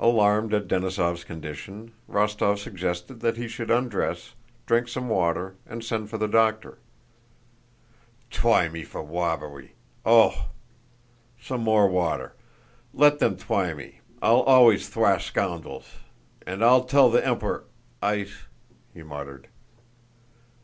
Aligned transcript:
Alarmed 0.00 0.52
at 0.54 0.66
Denísov's 0.66 1.22
condition, 1.22 1.92
Rostóv 2.10 2.58
suggested 2.58 3.20
that 3.20 3.36
he 3.36 3.46
should 3.46 3.70
undress, 3.70 4.32
drink 4.66 4.88
some 4.88 5.08
water, 5.08 5.54
and 5.68 5.84
send 5.84 6.10
for 6.10 6.18
the 6.18 6.26
doctor. 6.26 6.78
"Twy 8.28 8.68
me 8.68 8.82
for 8.82 9.04
wobbewy... 9.04 9.74
oh! 10.04 10.46
Some 11.40 11.60
more 11.60 11.86
water... 11.86 12.34
Let 12.92 13.20
them 13.20 13.36
twy 13.36 13.72
me, 13.72 14.00
but 14.18 14.26
I'll 14.26 14.40
always 14.42 14.88
thwash 14.88 15.32
scoundwels... 15.32 15.94
and 16.44 16.64
I'll 16.64 16.82
tell 16.82 17.08
the 17.08 17.22
Empewo'... 17.22 17.62
Ice..." 18.02 18.46
he 18.92 19.04
muttered. 19.04 19.46